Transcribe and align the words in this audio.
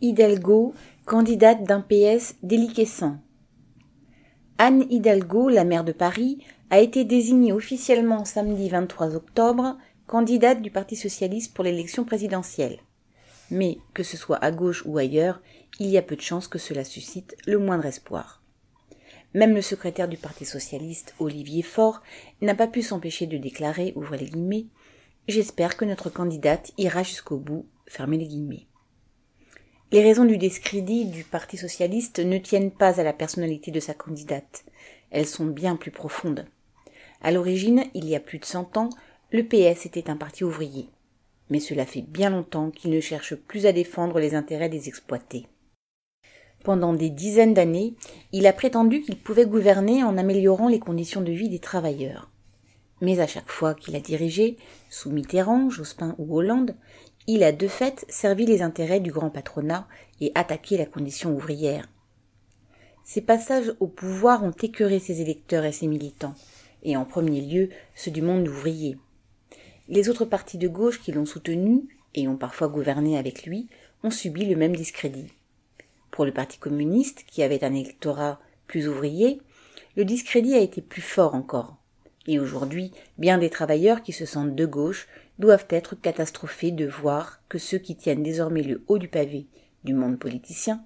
Hidalgo, 0.00 0.74
candidate 1.06 1.64
d'un 1.64 1.80
PS 1.80 2.36
déliquescent. 2.42 3.18
Anne 4.58 4.84
Hidalgo, 4.90 5.48
la 5.48 5.64
maire 5.64 5.84
de 5.84 5.92
Paris, 5.92 6.44
a 6.70 6.78
été 6.78 7.04
désignée 7.04 7.52
officiellement 7.52 8.24
samedi 8.24 8.68
23 8.68 9.14
octobre 9.14 9.76
candidate 10.06 10.62
du 10.62 10.70
Parti 10.70 10.96
socialiste 10.96 11.54
pour 11.54 11.64
l'élection 11.64 12.04
présidentielle. 12.04 12.78
Mais, 13.50 13.78
que 13.94 14.02
ce 14.02 14.16
soit 14.16 14.42
à 14.42 14.50
gauche 14.50 14.82
ou 14.86 14.98
ailleurs, 14.98 15.40
il 15.80 15.88
y 15.88 15.98
a 15.98 16.02
peu 16.02 16.16
de 16.16 16.20
chances 16.20 16.48
que 16.48 16.58
cela 16.58 16.84
suscite 16.84 17.36
le 17.46 17.58
moindre 17.58 17.86
espoir. 17.86 18.42
Même 19.34 19.54
le 19.54 19.62
secrétaire 19.62 20.08
du 20.08 20.16
Parti 20.16 20.44
socialiste, 20.44 21.14
Olivier 21.18 21.62
Faure, 21.62 22.02
n'a 22.40 22.54
pas 22.54 22.66
pu 22.66 22.82
s'empêcher 22.82 23.26
de 23.26 23.36
déclarer, 23.36 23.92
ouvrez 23.96 24.18
les 24.18 24.26
guillemets, 24.26 24.66
J'espère 25.28 25.76
que 25.76 25.84
notre 25.84 26.08
candidate 26.08 26.72
ira 26.78 27.02
jusqu'au 27.02 27.36
bout, 27.36 27.66
fermez 27.86 28.16
les 28.16 28.26
guillemets. 28.26 28.66
Les 29.90 30.02
raisons 30.02 30.26
du 30.26 30.36
discrédit 30.36 31.06
du 31.06 31.24
Parti 31.24 31.56
socialiste 31.56 32.18
ne 32.18 32.36
tiennent 32.36 32.70
pas 32.70 33.00
à 33.00 33.02
la 33.02 33.14
personnalité 33.14 33.70
de 33.70 33.80
sa 33.80 33.94
candidate. 33.94 34.66
Elles 35.10 35.26
sont 35.26 35.46
bien 35.46 35.76
plus 35.76 35.90
profondes. 35.90 36.44
À 37.22 37.30
l'origine, 37.30 37.84
il 37.94 38.06
y 38.06 38.14
a 38.14 38.20
plus 38.20 38.38
de 38.38 38.44
cent 38.44 38.76
ans, 38.76 38.90
le 39.30 39.44
PS 39.44 39.86
était 39.86 40.10
un 40.10 40.16
parti 40.16 40.44
ouvrier. 40.44 40.90
Mais 41.48 41.58
cela 41.58 41.86
fait 41.86 42.02
bien 42.02 42.28
longtemps 42.28 42.70
qu'il 42.70 42.90
ne 42.90 43.00
cherche 43.00 43.34
plus 43.34 43.64
à 43.64 43.72
défendre 43.72 44.20
les 44.20 44.34
intérêts 44.34 44.68
des 44.68 44.88
exploités. 44.88 45.46
Pendant 46.64 46.92
des 46.92 47.08
dizaines 47.08 47.54
d'années, 47.54 47.94
il 48.32 48.46
a 48.46 48.52
prétendu 48.52 49.00
qu'il 49.00 49.16
pouvait 49.16 49.46
gouverner 49.46 50.04
en 50.04 50.18
améliorant 50.18 50.68
les 50.68 50.80
conditions 50.80 51.22
de 51.22 51.32
vie 51.32 51.48
des 51.48 51.60
travailleurs. 51.60 52.28
Mais 53.00 53.20
à 53.20 53.26
chaque 53.26 53.50
fois 53.50 53.74
qu'il 53.74 53.96
a 53.96 54.00
dirigé, 54.00 54.58
sous 54.90 55.10
Mitterrand, 55.10 55.70
Jospin 55.70 56.14
ou 56.18 56.36
Hollande, 56.36 56.74
il 57.30 57.44
a 57.44 57.52
de 57.52 57.68
fait 57.68 58.06
servi 58.08 58.46
les 58.46 58.62
intérêts 58.62 59.00
du 59.00 59.12
grand 59.12 59.28
patronat 59.28 59.86
et 60.20 60.32
attaqué 60.34 60.78
la 60.78 60.86
condition 60.86 61.36
ouvrière. 61.36 61.86
Ses 63.04 63.20
passages 63.20 63.74
au 63.80 63.86
pouvoir 63.86 64.42
ont 64.42 64.54
écœuré 64.62 64.98
ses 64.98 65.20
électeurs 65.20 65.64
et 65.66 65.72
ses 65.72 65.86
militants, 65.86 66.34
et 66.82 66.96
en 66.96 67.04
premier 67.04 67.42
lieu 67.42 67.68
ceux 67.94 68.10
du 68.10 68.22
monde 68.22 68.48
ouvrier. 68.48 68.96
Les 69.88 70.08
autres 70.08 70.24
partis 70.24 70.56
de 70.56 70.68
gauche 70.68 71.00
qui 71.00 71.12
l'ont 71.12 71.26
soutenu, 71.26 71.86
et 72.14 72.26
ont 72.28 72.36
parfois 72.36 72.68
gouverné 72.68 73.18
avec 73.18 73.44
lui, 73.44 73.68
ont 74.02 74.10
subi 74.10 74.46
le 74.46 74.56
même 74.56 74.74
discrédit. 74.74 75.32
Pour 76.10 76.24
le 76.24 76.32
Parti 76.32 76.58
communiste, 76.58 77.24
qui 77.26 77.42
avait 77.42 77.62
un 77.62 77.74
électorat 77.74 78.40
plus 78.66 78.88
ouvrier, 78.88 79.40
le 79.96 80.04
discrédit 80.04 80.54
a 80.54 80.60
été 80.60 80.80
plus 80.80 81.02
fort 81.02 81.34
encore. 81.34 81.77
Et 82.28 82.38
aujourd'hui, 82.38 82.92
bien 83.16 83.38
des 83.38 83.48
travailleurs 83.48 84.02
qui 84.02 84.12
se 84.12 84.26
sentent 84.26 84.54
de 84.54 84.66
gauche 84.66 85.08
doivent 85.38 85.66
être 85.70 85.94
catastrophés 85.94 86.70
de 86.70 86.86
voir 86.86 87.40
que 87.48 87.56
ceux 87.56 87.78
qui 87.78 87.96
tiennent 87.96 88.22
désormais 88.22 88.62
le 88.62 88.84
haut 88.86 88.98
du 88.98 89.08
pavé 89.08 89.46
du 89.82 89.94
monde 89.94 90.18
politicien 90.18 90.84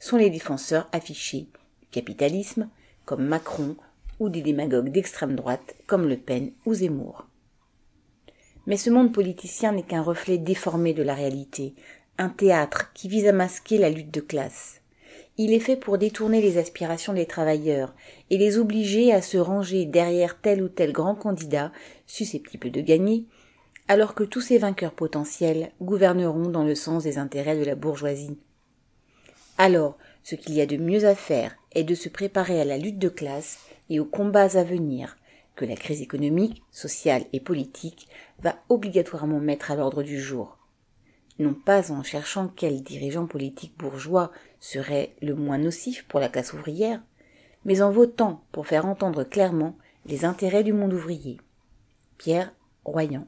sont 0.00 0.16
les 0.16 0.30
défenseurs 0.30 0.88
affichés 0.92 1.46
du 1.82 1.88
capitalisme, 1.90 2.70
comme 3.04 3.26
Macron, 3.26 3.76
ou 4.18 4.30
des 4.30 4.40
démagogues 4.40 4.90
d'extrême 4.90 5.36
droite, 5.36 5.76
comme 5.86 6.08
Le 6.08 6.16
Pen 6.16 6.52
ou 6.64 6.72
Zemmour. 6.72 7.26
Mais 8.66 8.78
ce 8.78 8.88
monde 8.88 9.12
politicien 9.12 9.72
n'est 9.72 9.82
qu'un 9.82 10.02
reflet 10.02 10.38
déformé 10.38 10.94
de 10.94 11.02
la 11.02 11.14
réalité, 11.14 11.74
un 12.16 12.30
théâtre 12.30 12.92
qui 12.94 13.08
vise 13.08 13.26
à 13.26 13.32
masquer 13.32 13.76
la 13.76 13.90
lutte 13.90 14.10
de 14.10 14.20
classe. 14.20 14.80
Il 15.40 15.52
est 15.52 15.60
fait 15.60 15.76
pour 15.76 15.98
détourner 15.98 16.42
les 16.42 16.58
aspirations 16.58 17.12
des 17.12 17.26
travailleurs 17.26 17.94
et 18.28 18.38
les 18.38 18.58
obliger 18.58 19.12
à 19.12 19.22
se 19.22 19.38
ranger 19.38 19.86
derrière 19.86 20.40
tel 20.40 20.62
ou 20.62 20.68
tel 20.68 20.92
grand 20.92 21.14
candidat 21.14 21.70
susceptible 22.06 22.72
de 22.72 22.80
gagner 22.80 23.24
alors 23.88 24.14
que 24.14 24.24
tous 24.24 24.42
ces 24.42 24.58
vainqueurs 24.58 24.92
potentiels 24.92 25.70
gouverneront 25.80 26.50
dans 26.50 26.64
le 26.64 26.74
sens 26.74 27.04
des 27.04 27.18
intérêts 27.18 27.58
de 27.58 27.64
la 27.64 27.74
bourgeoisie. 27.74 28.36
Alors, 29.56 29.96
ce 30.22 30.34
qu'il 30.34 30.54
y 30.54 30.60
a 30.60 30.66
de 30.66 30.76
mieux 30.76 31.04
à 31.04 31.14
faire 31.14 31.56
est 31.72 31.84
de 31.84 31.94
se 31.94 32.10
préparer 32.10 32.60
à 32.60 32.64
la 32.64 32.76
lutte 32.76 32.98
de 32.98 33.08
classe 33.08 33.58
et 33.88 33.98
aux 33.98 34.04
combats 34.04 34.58
à 34.58 34.62
venir, 34.62 35.16
que 35.56 35.64
la 35.64 35.74
crise 35.74 36.02
économique, 36.02 36.62
sociale 36.70 37.24
et 37.32 37.40
politique 37.40 38.08
va 38.40 38.56
obligatoirement 38.68 39.40
mettre 39.40 39.70
à 39.70 39.76
l'ordre 39.76 40.02
du 40.02 40.20
jour. 40.20 40.58
Non 41.38 41.54
pas 41.54 41.92
en 41.92 42.02
cherchant 42.02 42.48
quel 42.48 42.82
dirigeant 42.82 43.26
politique 43.26 43.76
bourgeois 43.78 44.32
serait 44.60 45.14
le 45.22 45.34
moins 45.34 45.58
nocif 45.58 46.04
pour 46.08 46.18
la 46.18 46.28
classe 46.28 46.52
ouvrière, 46.52 47.00
mais 47.64 47.80
en 47.80 47.90
votant 47.90 48.42
pour 48.50 48.66
faire 48.66 48.86
entendre 48.86 49.24
clairement 49.24 49.76
les 50.06 50.24
intérêts 50.24 50.64
du 50.64 50.72
monde 50.72 50.92
ouvrier. 50.92 51.38
Pierre 52.16 52.52
Royan 52.84 53.26